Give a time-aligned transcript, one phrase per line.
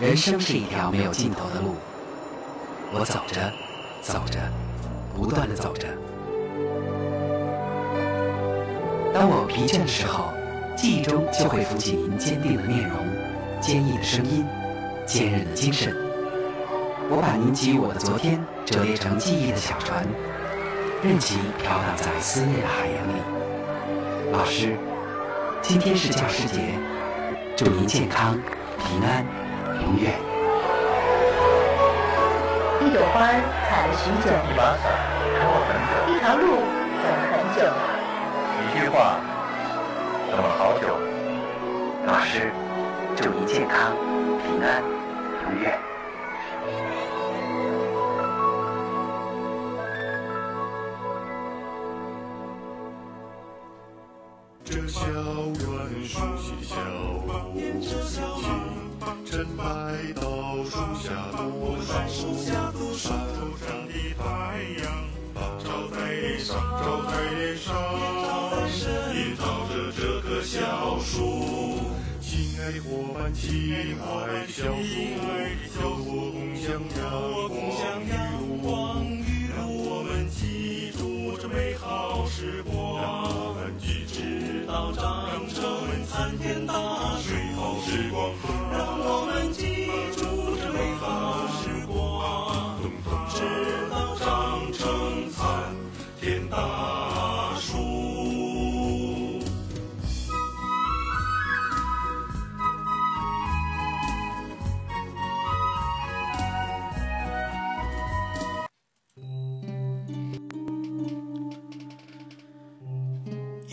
[0.00, 1.74] 人生是一条没有尽头的路，
[2.92, 3.52] 我走着，
[4.00, 4.38] 走着，
[5.12, 5.88] 不断的走着。
[9.12, 10.32] 当我疲倦的时候，
[10.76, 12.96] 记忆中就会浮起您坚定的面容、
[13.60, 14.46] 坚毅的声音、
[15.04, 15.92] 坚韧的精神。
[17.10, 20.06] 我把您给予我的昨天折叠成记忆的小船，
[21.02, 24.30] 任其飘荡在思念的海洋里。
[24.30, 24.78] 老师，
[25.60, 26.78] 今天是教师节，
[27.56, 28.38] 祝您健康、
[28.78, 29.26] 平安。
[29.82, 30.12] 永远。
[32.80, 33.26] 一朵花
[33.68, 34.84] 采了许久，一把伞
[35.36, 36.42] 撑了很久，一条路
[37.02, 37.58] 走了很久，
[38.62, 38.96] 一句话
[40.30, 40.84] 等了好久。
[42.06, 42.50] 老师，
[43.16, 43.92] 祝您健康、
[44.42, 44.82] 平安、
[45.44, 45.78] 永远。
[73.38, 74.58] 伙伴，亲
[75.20, 78.18] 爱的小树，和我共享阳
[78.60, 78.66] 光
[79.06, 81.00] 雨露，让我们记住
[81.40, 85.56] 这美好时光，让我们记直到长成
[86.06, 86.72] 参天大
[87.20, 87.32] 树。
[87.32, 89.87] 美好时光和让我们记。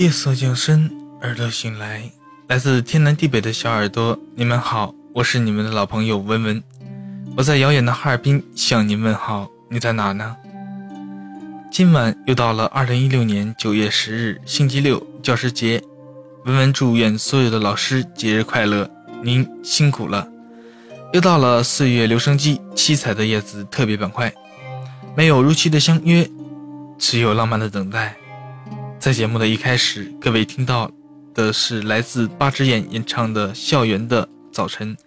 [0.05, 0.87] 夜色降深，
[1.23, 2.03] 耳朵醒来，
[2.47, 6.63] 来自天南地北的小耳朵，你们好，我是你们的老朋友文文，
[7.35, 10.37] 我在遥远的哈尔滨向您问好，你在哪呢？
[11.71, 15.81] 今晚又到了二零一六年九月十日星期六教师节，
[16.43, 18.87] 文文祝愿所有的老师节日快乐，
[19.23, 20.27] 您辛苦了。
[21.13, 24.31] 又到了岁月留声机七彩的叶子特别板块，
[25.15, 26.29] 没有如期的相约，
[26.99, 28.15] 只有浪漫的等待。
[29.05, 30.89] 在节目的一开始，各位听到
[31.35, 34.97] 的是来自八只眼演唱的《校园的早晨》，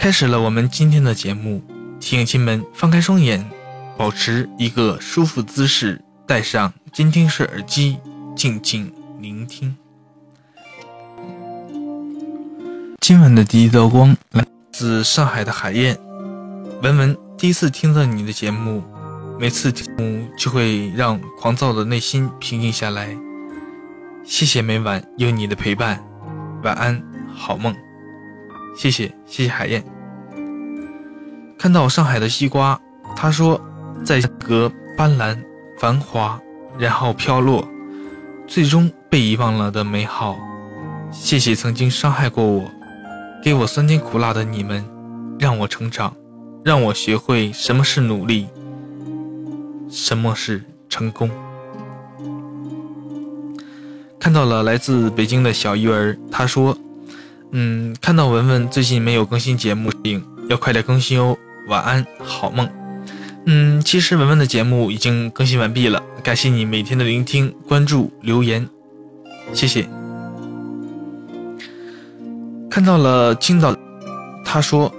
[0.00, 1.62] 开始了我们今天的节目。
[2.00, 3.46] 提醒们放开双眼，
[3.98, 7.98] 保持一个舒服姿势，戴上监听式耳机，
[8.34, 8.90] 静静
[9.20, 9.76] 聆听。
[13.02, 15.94] 今晚的第一道光来自上海的海燕，
[16.82, 18.82] 文文第一次听到你的节目，
[19.38, 23.14] 每次听就会让狂躁的内心平静下来。
[24.24, 26.02] 谢谢每晚有你的陪伴，
[26.62, 27.00] 晚安，
[27.34, 27.74] 好梦。
[28.74, 29.84] 谢谢，谢谢海燕。
[31.58, 32.80] 看到上海的西瓜，
[33.14, 33.60] 他说，
[34.02, 35.38] 在隔斑斓、
[35.78, 36.40] 繁华，
[36.78, 37.68] 然后飘落，
[38.46, 40.38] 最终被遗忘了的美好。
[41.12, 42.64] 谢谢曾经伤害过我，
[43.42, 44.82] 给我酸甜苦辣的你们，
[45.38, 46.16] 让我成长，
[46.64, 48.48] 让我学会什么是努力，
[49.90, 51.30] 什么是成功。
[54.34, 56.76] 到了来自北京的小鱼儿，他说
[57.52, 59.92] ：“嗯，看到文文最近没有更新节目，
[60.48, 61.36] 要快点更新哦。
[61.68, 62.68] 晚安，好梦。
[63.46, 68.68] 嗯，其实文文的节目已经更新完毕了，感谢你每天的聆听、关注、留言，
[69.52, 69.88] 谢谢。
[72.68, 73.74] 看到了青岛，
[74.44, 74.92] 他说：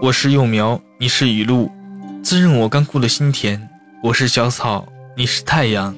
[0.00, 1.68] 我是幼苗，你是雨露，
[2.22, 3.58] 滋润我干枯的心田；
[4.00, 5.92] 我是小草，你是太阳，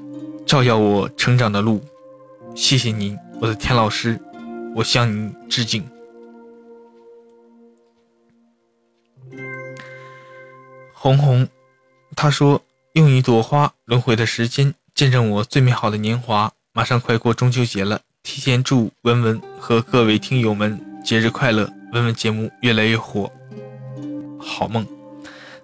[0.47, 1.83] 照耀我成长的路。”
[2.55, 4.21] 谢谢您，我的田老师，
[4.75, 5.85] 我向您致敬。
[10.93, 11.49] 红红，
[12.15, 12.63] 他说
[12.95, 16.53] ：“用一朵花轮回的时间，见证我最美好的年华。
[16.73, 23.31] 马上快过中秋节了，提前祝文文和各位听友们节日快乐，文文节目越来越火，
[24.39, 24.87] 好梦。”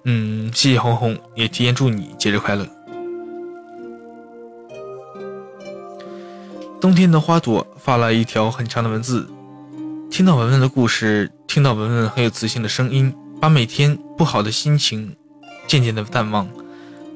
[0.05, 2.67] 嗯，谢谢红红，也提前祝你节日快乐。
[6.81, 9.29] 冬天的花朵发了一条很长的文字，
[10.11, 15.17] 听到文文的故事，听到文文很有磁性的声音，把每天不好的心情
[15.67, 16.49] 渐渐的淡忘，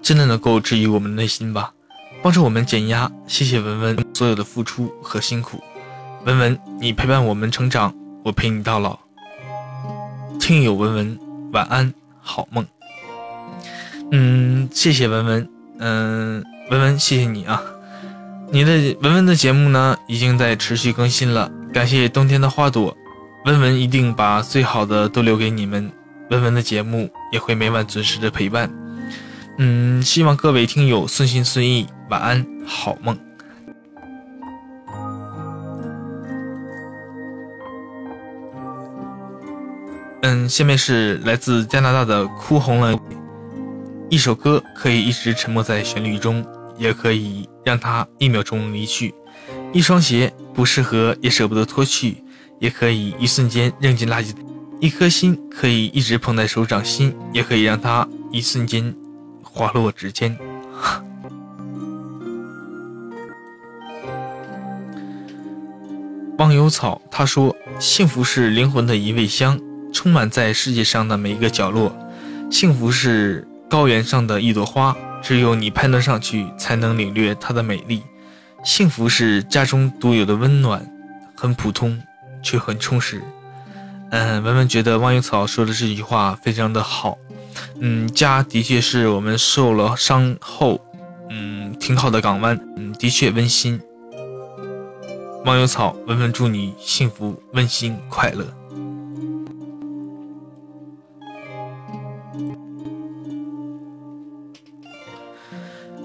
[0.03, 1.73] 真的能够治愈我们的内心吧，
[2.23, 3.11] 帮助我们减压。
[3.29, 5.63] 谢谢文文所有的付出和辛苦，
[6.25, 7.95] 文文，你陪伴我们成长，
[8.25, 8.99] 我陪你到老。
[10.41, 11.19] 听友文文，
[11.53, 12.67] 晚安，好梦。
[14.11, 15.49] 嗯，谢谢文文，
[15.79, 17.63] 嗯，文文，谢谢你啊。
[18.55, 21.51] 你的文文的节目呢，已经在持续更新了。
[21.73, 22.95] 感谢冬天的花朵，
[23.47, 25.91] 文文一定把最好的都留给你们。
[26.29, 28.71] 文文的节目也会每晚准时的陪伴。
[29.57, 33.19] 嗯，希望各位听友顺心顺意，晚安，好梦。
[40.21, 43.01] 嗯，下面是来自加拿大的哭红了。
[44.11, 46.45] 一首歌可以一直沉默在旋律中，
[46.77, 49.15] 也可以让它一秒钟离去。
[49.73, 52.23] 一双鞋不适合也舍不得脱去，
[52.59, 54.33] 也可以一瞬间扔进垃圾。
[54.81, 58.95] 一颗心可以一直捧在手掌心，也可以让它一瞬间
[59.43, 60.37] 滑落指尖。
[66.39, 69.61] 忘忧草他说：“幸福是灵魂的一味香。”
[69.93, 71.95] 充满在世界上的每一个角落，
[72.51, 78.03] 幸福是高原上的一朵花，只有你攀登上去，才能领略它的美丽。
[78.65, 80.85] 幸福是家中独有的温暖，
[81.37, 82.01] 很普通，
[82.43, 83.23] 却很充实。
[84.11, 87.17] 嗯，文文觉得忘忧草说的这句话非常的好。
[87.81, 90.81] 嗯，家的确是我们受了伤后，
[91.31, 92.59] 嗯，挺好的港湾。
[92.77, 93.81] 嗯，的确温馨。
[95.45, 98.47] 忘忧草，文文祝你幸福、温馨、快乐。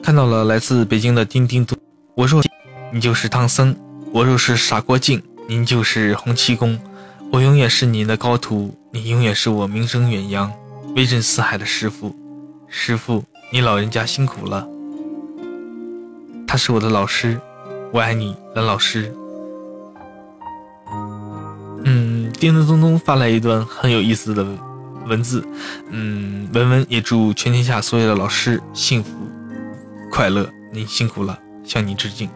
[0.07, 1.75] 看到了来自北京的丁丁读，
[2.15, 2.42] 我若
[2.94, 3.75] 你就是唐僧，
[4.13, 6.80] 我若是傻郭靖，您就是洪七公，
[7.30, 10.50] 我永远是您的高徒，你永远是我名声远扬、
[10.95, 12.15] 威震四海的师傅。
[12.69, 13.21] 师傅，
[13.51, 14.65] 你老人家辛苦了。
[16.48, 17.38] 他是我的老师，
[17.92, 19.13] 我爱你，蓝老师。
[21.83, 24.48] 嗯，叮叮咚咚发来一段很有意思的
[25.06, 25.45] 文字。
[25.89, 29.17] 嗯，文文也祝全天下所有的老师幸福。
[30.18, 32.28] 快乐，您辛苦了，向你致敬。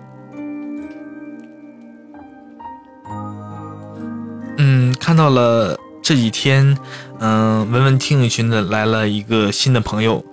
[4.60, 6.78] 嗯，看到了这几天，
[7.18, 10.24] 嗯，文文听友群的来了一个新的朋友，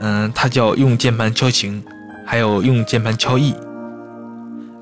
[0.00, 1.82] 嗯，他叫用键盘敲情，
[2.26, 3.54] 还有用键盘敲意。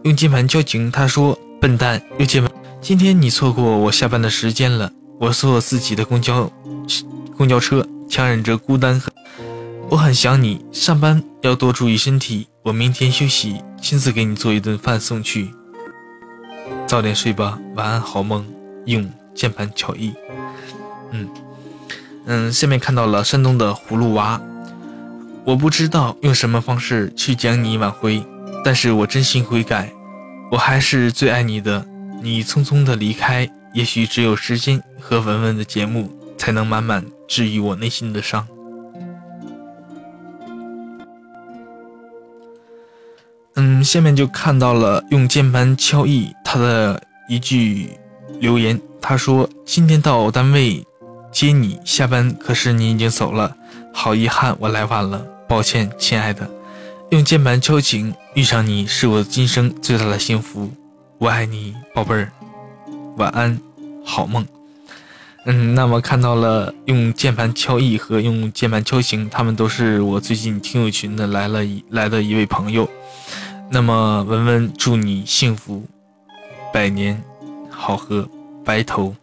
[0.02, 2.50] 用键盘敲情，他说：“笨蛋，用键盘，
[2.81, 4.90] 今天你错过我下班的时间了。
[5.20, 6.50] 我坐自己的公交，
[7.37, 9.00] 公交车，强忍着孤单。”
[9.88, 12.48] 我很想你，上班要多注意身体。
[12.64, 15.50] 我明天休息，亲自给你做一顿饭送去。
[16.88, 18.44] 早点睡吧，晚安，好梦。
[18.84, 20.12] 用键盘巧艺。
[21.12, 21.28] 嗯
[22.26, 24.40] 嗯，下面看到了山东的葫芦娃。
[25.44, 28.25] 我不知道用什么方式去将你挽回，
[28.64, 29.92] 但是我真心悔改。
[30.50, 31.87] 我还是最爱你的。
[32.22, 38.46] 你匆匆的离开，也许只有时间和文文的节目，才能满满治愈我内心的伤。
[43.76, 47.90] 嗯，下面就看到了用键盘敲意他的一句
[48.40, 50.82] 留言，他说：“今天到单位
[51.31, 53.55] 接你下班，可是你已经走了，
[53.93, 56.49] 好遗憾，我来晚了，抱歉，亲爱的。
[57.11, 60.70] 用键盘敲情，遇上你是我今生最大的幸福，
[61.19, 62.32] 我爱你，宝贝儿，
[63.19, 63.61] 晚安，
[64.06, 64.46] 好梦。”
[65.44, 72.88] 嗯，那么看到了用键盘敲意和用键盘敲情，他们都是我最近听友群的来了一来的一位朋友。
[73.68, 75.82] 那么文文祝你幸福，
[76.72, 77.22] 百年
[77.68, 78.28] 好合，
[78.64, 79.14] 白头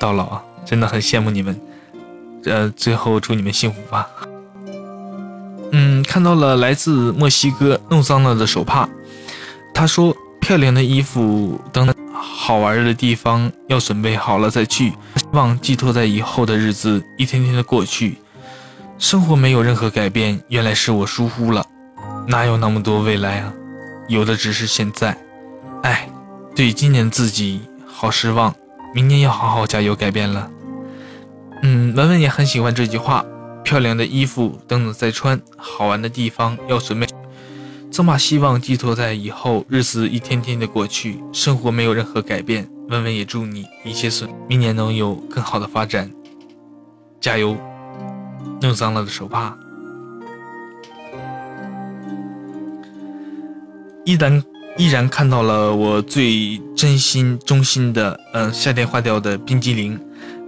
[0.00, 0.42] 到老啊！
[0.64, 1.60] 真的很羡慕你们，
[2.44, 4.08] 呃，最后祝你们幸福吧。
[5.72, 8.88] 嗯，看到了来自墨西哥弄脏了的手帕，
[9.72, 18.18] 他说漂亮的衣服等好玩的地方要准备好了再去，希望寄托在以后的日子一天天的过去，
[18.98, 21.66] 生活没有任何改变，原来是我疏忽了。
[22.26, 23.52] 哪有那么多未来啊？
[24.08, 25.16] 有的只是现在。
[25.82, 26.08] 哎，
[26.54, 28.54] 对今年自己好失望，
[28.94, 30.50] 明年要好好加油改变了。
[31.62, 33.24] 嗯，文文也很喜欢这句话：
[33.62, 37.06] 漂亮的衣服等等再穿，好玩的地方要准备，
[37.90, 42.68] 总把希望寄托在以后，日子一天天的过去，生活没有任何改变。
[42.88, 46.10] 文文也祝你一切顺，明年能有更好的发展。
[47.20, 47.56] 加油！
[48.60, 49.56] 弄脏了的手帕。
[54.04, 54.42] 依然
[54.76, 59.98] 依然看到了我最真心衷心的，嗯，夏天化掉的冰激凌。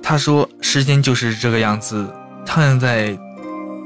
[0.02, 2.06] 他说：“时间就是这个样子，
[2.44, 3.18] 徜徉在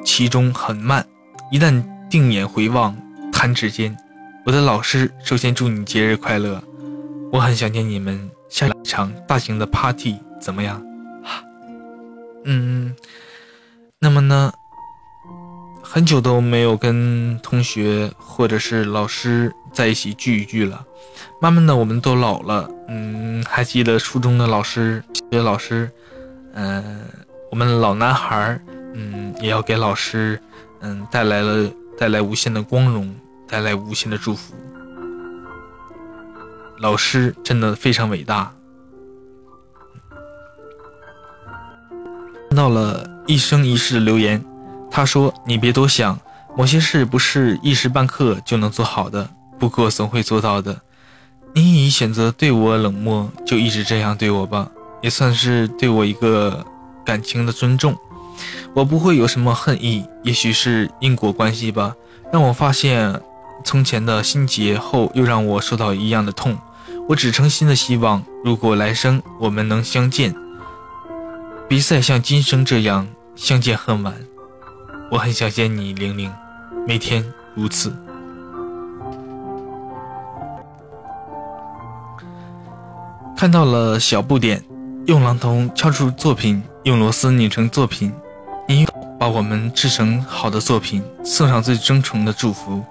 [0.04, 1.06] 其中很慢。
[1.50, 2.96] 一旦定眼回望，
[3.32, 3.96] 弹指间。”
[4.44, 6.62] 我的老师，首先祝你节日快乐。
[7.30, 10.82] 我很想念你们，下一场大型的 party 怎么样？
[12.44, 12.94] 嗯，
[13.98, 14.52] 那么呢？
[15.82, 20.84] 很久都没有跟同学或者是老师在一起聚一聚了，
[21.40, 22.68] 慢慢的我们都老了。
[22.88, 25.90] 嗯，还记得初中的老师、学老师，
[26.54, 27.04] 嗯，
[27.50, 28.60] 我们老男孩，
[28.94, 30.40] 嗯，也要给老师，
[30.80, 33.14] 嗯，带来了带来无限的光荣，
[33.48, 34.54] 带来无限的祝福。
[36.78, 38.52] 老师真的非常伟大。
[42.48, 44.44] 看到了一生一世的留言，
[44.90, 46.18] 他说：“你别多想，
[46.56, 50.80] 某些事不是一时半刻就能做好的，不过总会做到的。
[51.52, 54.70] 你已选择对我冷漠，就一直这样对我吧，
[55.02, 56.64] 也算是对我一个
[57.04, 57.96] 感情的尊重。
[58.72, 61.94] 我不会有什么恨意，也许是因果关系吧，
[62.32, 63.20] 让我发现
[63.64, 66.56] 从前的心结后，又让我受到一样的痛。
[67.08, 70.34] 我只诚心的希望，如果来生我们能相见。”
[71.68, 74.14] 比赛像今生这样相见恨晚，
[75.10, 76.32] 我很想见你，玲玲，
[76.86, 77.24] 每天
[77.54, 77.92] 如此。
[83.40, 84.62] 看到了小不点，
[85.06, 88.12] 用榔头敲出作品，用螺丝拧成作品，
[88.68, 88.86] 您
[89.18, 92.84] 把我们制成好的作品，送上最真诚的祝福。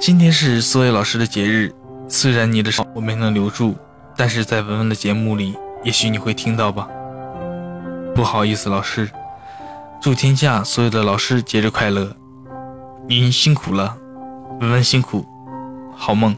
[0.00, 1.70] 今天是所有老师的节日，
[2.08, 3.76] 虽然你的手我没能留住，
[4.16, 6.88] 但是在文文的节目里，也许你会听到吧。
[8.14, 9.10] 不好意思，老师，
[10.00, 12.16] 祝天下所有的老师节日快乐！
[13.06, 13.94] 您辛苦了，
[14.62, 15.22] 文文辛苦，
[15.94, 16.34] 好梦。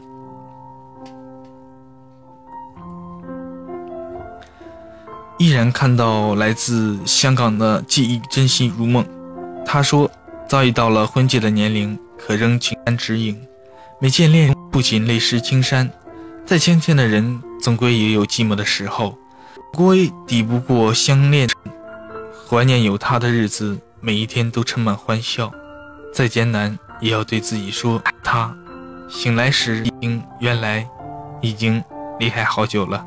[5.39, 9.05] 依然看到来自香港的记忆，真心如梦。
[9.63, 10.09] 他说，
[10.47, 13.39] 早已到了婚戒的年龄，可仍情难指引。
[14.01, 15.91] 每见恋人，不仅泪湿青衫，
[16.43, 19.15] 再相见的人，总归也有寂寞的时候。
[19.73, 21.47] 归抵不过相恋，
[22.49, 25.51] 怀念有他的日子，每一天都充满欢笑。
[26.11, 28.55] 再艰难，也要对自己说他。
[29.07, 30.87] 醒来时，已经原来
[31.41, 31.83] 已经
[32.19, 33.05] 离开好久了。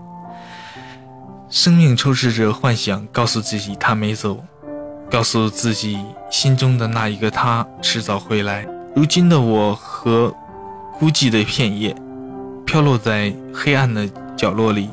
[1.51, 4.41] 生命充斥着幻想，告诉自己他没走，
[5.11, 5.99] 告诉自己
[6.31, 8.65] 心中的那一个他迟早会来。
[8.95, 10.33] 如今的我和
[10.97, 11.93] 孤寂的片叶，
[12.65, 14.89] 飘落在黑暗的角落里。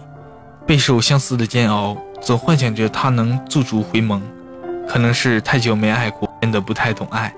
[0.66, 4.20] 备受相思的煎熬，总幻想着他能驻足回眸。
[4.88, 7.32] 可能是太久没爱过，变得不太懂爱，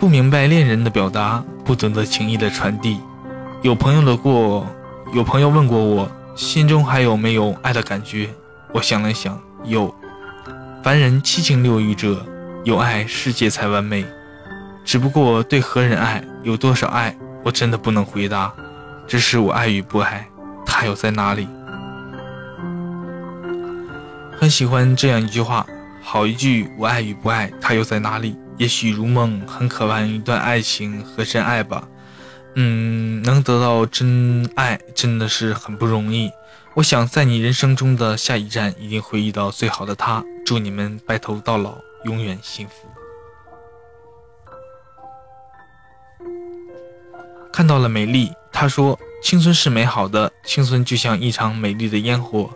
[0.00, 2.98] 不明白恋人的表达，不懂得情谊的传递。
[3.62, 4.66] 有朋友的过，
[5.14, 8.28] 有朋友问过我，心中还有没有爱的感觉？
[8.72, 9.94] 我想了想，有。
[10.82, 12.24] 凡人七情六欲者，
[12.64, 14.04] 有爱世界才完美。
[14.84, 18.52] 只不过对何人爱，有多少爱，我真的不能回答。
[19.06, 20.26] 只是我爱与不爱，
[20.64, 21.46] 他又在哪里？
[24.40, 25.66] 很喜欢这样一句话，
[26.02, 31.86] 好一句“我爱与不爱，他又在哪里？”也许如梦，很渴望一段爱情和真爱吧。
[32.54, 36.30] 嗯，能得到真爱真的是很不容易。
[36.74, 40.24] 我想在你人生中的下一站，一定会遇到最好的他。
[40.44, 42.74] 祝你们白头到老，永远幸福。
[47.52, 52.50] 看到了美丽，他说：“青春是美好的，青春就像一场美丽的烟火。”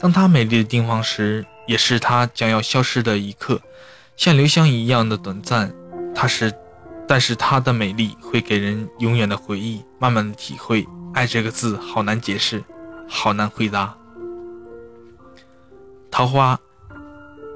[0.00, 3.60] 当它美丽的地方时，也是它将要消失的一刻，
[4.16, 5.72] 像流香一样的短暂。
[6.14, 6.52] 它是，
[7.10, 10.86] 但是它的美丽会给人永远的回忆，慢慢的体会。
[11.12, 12.62] 爱这个字好难解释，
[13.08, 13.92] 好难回答。
[16.08, 16.56] 桃花，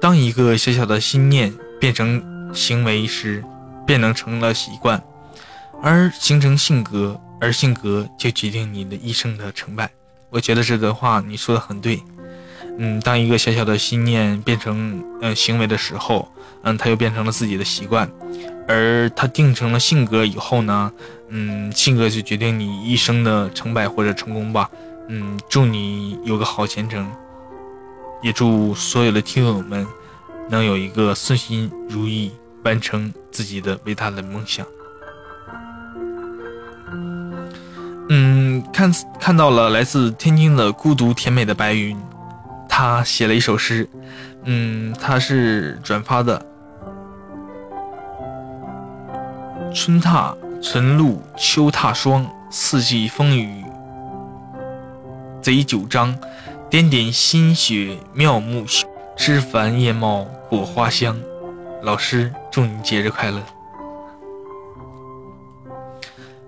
[0.01, 2.21] 当一个小小的心念变成
[2.53, 3.41] 行为时，
[3.87, 5.01] 便能成了习惯，
[5.81, 9.89] 而形成性格，而性格就决定你的一生的成败。
[10.31, 12.03] 我觉得这段话你说的很对。
[12.77, 16.27] 嗯，当一个小小的心念变成嗯行为的时候，
[16.63, 18.09] 嗯，它又变成了自己的习惯，
[18.67, 20.91] 而它定成了性格以后呢，
[21.29, 24.69] 嗯，性格就决定你一生的成败或者成功吧。
[25.07, 27.09] 嗯，祝你有个好前程，
[28.21, 29.85] 也祝所有的听友们
[30.49, 32.31] 能有一个顺心如意，
[32.63, 34.65] 完成自己的伟大的梦想。
[38.09, 41.97] 嗯，看看到了来自天津的孤独甜美的白云。
[42.77, 43.87] 他写了一首诗，
[44.43, 46.45] 嗯，他是转发的。
[49.73, 53.63] 春踏晨露秋踏霜，四季风雨
[55.41, 56.13] 贼九章。
[56.69, 58.65] 点点新雪妙木，
[59.15, 61.17] 枝繁叶茂果花香。
[61.81, 63.41] 老师，祝你节日快乐！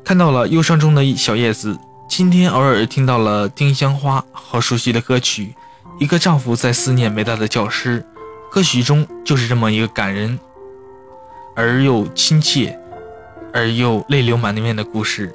[0.04, 1.80] 看到了忧伤中的小叶子，
[2.10, 5.56] 今天偶尔听到了丁香花，好熟悉的歌曲。
[6.00, 8.06] 一个丈夫在思念伟大的教师，
[8.52, 10.40] 歌曲中就是这么一个感人
[11.56, 12.78] 而又亲切，
[13.52, 15.34] 而又泪流满面的故事。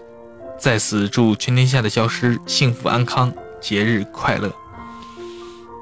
[0.58, 4.52] 在此祝全天下的教师幸福安康，节日快乐。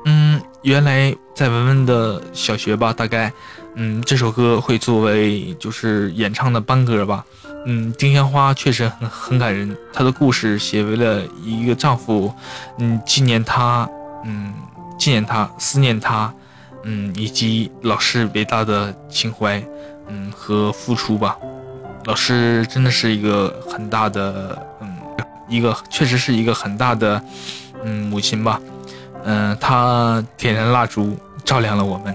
[0.07, 3.31] 嗯，原来在文文的小学吧，大概，
[3.75, 7.23] 嗯，这首歌会作为就是演唱的班歌吧。
[7.67, 12.33] 嗯，丁香花确实很很感人，她的故事写为了一个丈夫，
[12.79, 13.87] 嗯，纪念她，
[14.25, 14.55] 嗯，
[15.01, 16.31] 纪念她，思念她，
[16.83, 19.63] 嗯，以及老师伟大的情怀，
[20.09, 21.39] 嗯和付出吧。
[22.05, 24.95] 老师真的是一个很大的，嗯，
[25.49, 27.23] 一个确实是一个很大的，
[27.83, 28.61] 嗯，母亲吧。
[29.25, 32.15] 嗯，她点燃蜡烛，照亮了我们。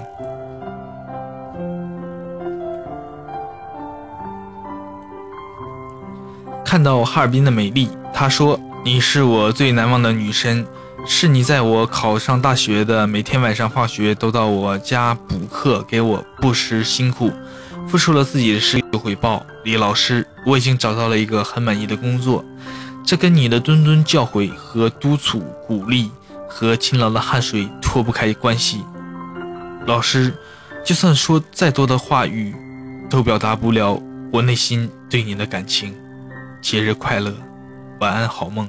[6.63, 10.65] 看到哈尔滨的美丽，他说：“你是我最难忘的女生，
[11.07, 17.31] 是你在我考上大学的每天晚上放学都到我家补课，给我不辞辛苦，
[17.87, 19.45] 付出了自己的事业回报。
[19.63, 22.43] 李老师，我已经找到了一个很满意的工作，
[23.05, 26.09] 这跟你的谆谆教诲和督促鼓励
[26.49, 28.83] 和勤劳的汗水脱不开关系。
[29.85, 30.33] 老师，
[30.83, 32.55] 就算说再多的话语，
[33.09, 35.93] 都表达不了我内心对你的感情。”
[36.61, 37.31] 节日快乐，
[37.99, 38.67] 晚安，好梦。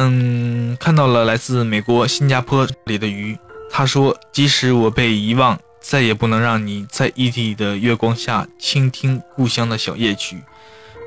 [0.00, 3.36] 嗯，看到了来自美国新加坡里的鱼，
[3.68, 10.40] 他说：“即使我被遗忘，再也不能让你在异地的月光下倾听故乡的小夜曲。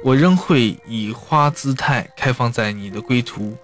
[0.03, 3.55] 我仍会以花姿态开放在你的归途。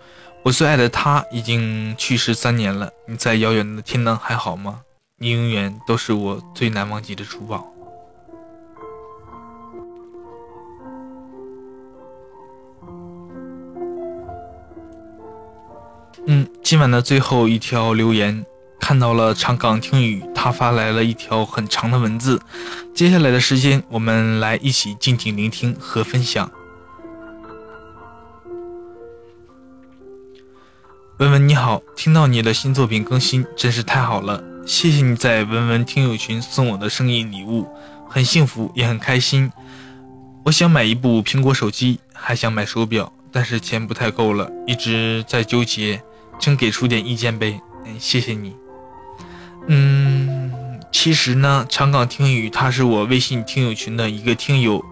[0.44, 4.80] 我最爱的他已经去世三年了，你在遥远的天南还好吗？
[5.18, 7.68] 你永远都是我最难忘记的珠宝。”
[16.26, 18.46] 嗯，今晚的最后一条留言，
[18.80, 22.42] 看到了长岗听雨，他发来了一条很长的文字。
[22.94, 26.52] 接下来的时间，我们来一起静静聆听和分享。
[31.20, 37.68] 文文你好，听到你的新作品更新，真是太好了，谢谢你在文文听友群送我的生日礼物，
[38.10, 39.52] 很幸福也很开心。
[40.46, 46.02] 我想买一部苹果手机，还想买手表，但是钱不太够了，一直在纠结。
[46.40, 48.56] 请给出点意见呗，嗯，谢谢你。
[49.66, 54.86] 嗯，其实呢，长岗听雨他是我微信听友群的一个听友，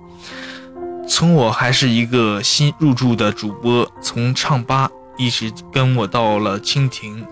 [1.08, 7.24] 从我还是一个新入驻的主播，从唱吧一直跟我到了蜻蜓，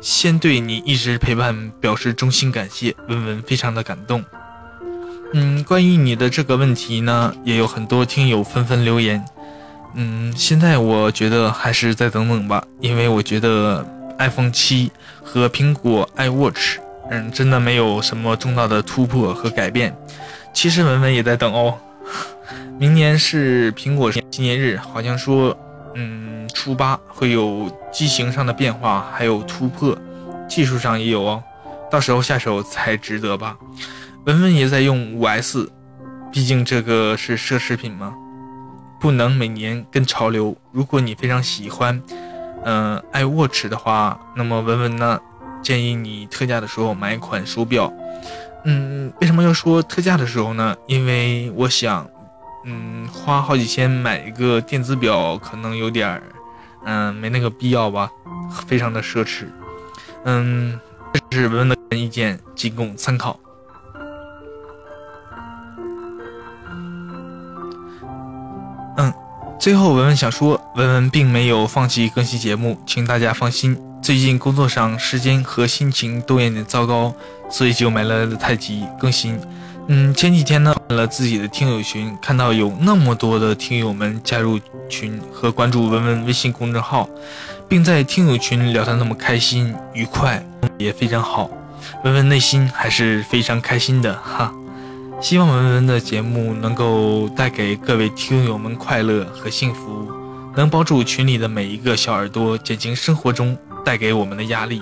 [0.00, 4.24] 先对你一直陪伴表示衷心感谢，文文非常的感动。
[5.32, 9.24] 嗯，关于你的这个问题呢，也有很多听友纷纷留言。
[9.94, 13.84] 嗯，现在我觉得还是再等等吧，因为我觉得
[14.18, 16.76] iPhone 七和苹果 iWatch，
[17.10, 19.96] 嗯，真的没有什么重大的突破和改变。
[20.52, 21.74] 其实文文也在等哦，
[22.78, 25.56] 明年是苹果纪念日，好像说，
[25.94, 29.96] 嗯，初八会有机型上的变化，还有突破，
[30.48, 31.42] 技术上也有哦，
[31.90, 33.56] 到时候下手才值得吧。
[34.26, 35.70] 文文也在用五 S，
[36.30, 38.14] 毕竟这个是奢侈品嘛。
[39.00, 40.56] 不能每年跟潮流。
[40.72, 42.02] 如果你非常喜欢，
[42.64, 45.20] 嗯，iWatch 的话，那么文文呢，
[45.62, 47.92] 建议你特价的时候买一款手表。
[48.64, 50.76] 嗯，为什么要说特价的时候呢？
[50.86, 52.08] 因为我想，
[52.64, 56.22] 嗯，花好几千买一个电子表，可能有点儿，
[56.84, 58.10] 嗯，没那个必要吧，
[58.66, 59.46] 非常的奢侈。
[60.24, 60.78] 嗯，
[61.30, 63.38] 这是文文的意见，仅供参考。
[69.58, 73.76] 最后，文文想说，文文并没有放弃更新节目，请大家放心。
[74.00, 77.12] 最近工作上时间和心情都有点糟糕，
[77.50, 79.36] 所以就买了太急更新。
[79.88, 87.08] 嗯，前几天呢，了自己的听友群，看到有那么多的听友们加入群和关注文文微信公众号，
[87.68, 90.40] 并在听友群聊得那么开心愉快，
[90.78, 91.50] 也非常好。
[92.04, 94.54] 文文内心还是非常开心的哈。
[95.20, 100.08] 希望文文的节目能够带给各位听友们快乐和幸福，
[100.54, 104.80] 能帮助群里的每一个小耳朵减轻生活中带给我们的压力。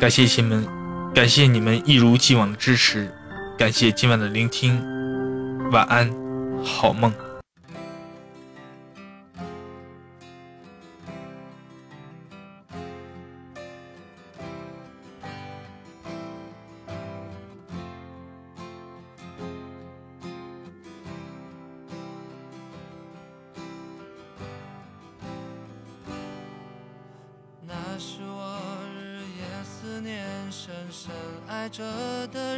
[0.00, 0.66] 感谢亲们，
[1.14, 3.08] 感谢你们一如既往的支持，
[3.56, 4.82] 感谢今晚的聆听。
[5.70, 6.10] 晚安，
[6.64, 7.12] 好梦。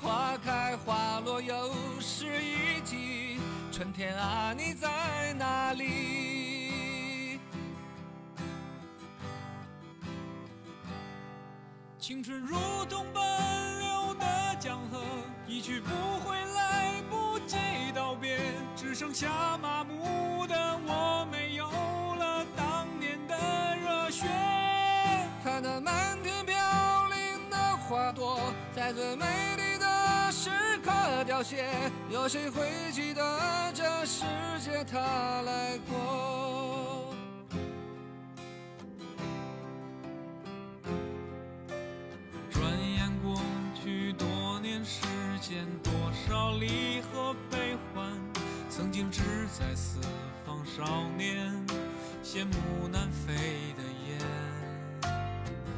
[0.00, 3.40] 花开花落又是一季，
[3.72, 7.40] 春天啊，你在哪里？
[11.98, 12.56] 青春如
[12.88, 13.20] 同奔
[13.80, 15.02] 流的江河，
[15.46, 17.56] 一去不回，来不及
[17.94, 18.38] 道别，
[18.76, 24.26] 只剩下麻木的我，没有了当年的热血。
[25.44, 26.54] 看那满天飘
[27.08, 28.40] 零的花朵，
[28.74, 29.67] 在最美丽
[31.38, 31.64] 凋谢，
[32.10, 33.22] 有谁会记得
[33.72, 34.24] 这世
[34.58, 34.98] 界它
[35.42, 37.14] 来过？
[42.50, 42.60] 转
[42.96, 43.40] 眼过
[43.72, 45.06] 去多年时
[45.40, 45.92] 间，多
[46.26, 48.10] 少离合悲欢，
[48.68, 49.22] 曾经志
[49.56, 50.00] 在四
[50.44, 51.54] 方少年，
[52.24, 53.32] 羡慕南飞
[53.76, 53.87] 的。